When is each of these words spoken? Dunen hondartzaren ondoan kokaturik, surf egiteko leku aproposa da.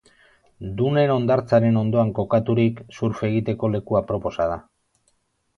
Dunen 0.79 1.13
hondartzaren 1.15 1.77
ondoan 1.83 2.09
kokaturik, 2.21 2.81
surf 2.97 3.21
egiteko 3.31 3.73
leku 3.77 4.01
aproposa 4.01 4.49
da. 4.55 4.61